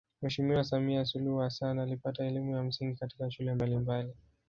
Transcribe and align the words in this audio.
Mheshimiwa 0.21 0.63
Samia 0.63 1.05
Suluhu 1.05 1.39
Hassan 1.39 1.79
alipata 1.79 2.25
elimu 2.25 2.55
ya 2.55 2.63
msingi 2.63 2.97
katika 2.99 3.31
shule 3.31 3.53
mbalimbali 3.55 4.13